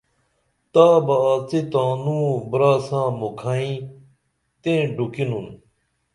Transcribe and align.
تابہ 0.73 1.15
آڅی 1.31 1.59
تانوں 1.71 2.27
برا 2.49 2.73
ساں 2.87 3.07
مُکھئیں 3.19 3.75
تیں 4.61 4.81
ڈوکینُن 4.95 5.47